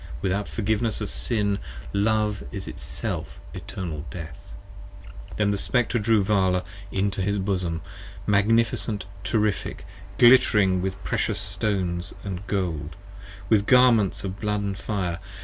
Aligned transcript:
Without 0.23 0.47
Forgiveness 0.47 0.99
of 0.99 1.11
Sin 1.11 1.59
Love 1.93 2.43
is 2.51 2.67
Itself 2.67 3.39
Eternal 3.53 4.03
Death. 4.09 4.51
25 5.37 5.37
Then 5.37 5.51
the 5.51 5.59
Spectre 5.59 5.99
drew 5.99 6.23
Vala 6.23 6.63
into 6.91 7.21
his 7.21 7.37
bosom, 7.37 7.81
magnificent, 8.25 9.05
terrific, 9.23 9.85
Glittering 10.17 10.81
with 10.81 10.95
precious 11.03 11.37
stones 11.37 12.15
& 12.31 12.47
gold, 12.47 12.95
with 13.47 13.67
Garments 13.67 14.23
of 14.23 14.39
blood 14.39 14.75
& 14.77 14.77
fire. 14.79 15.19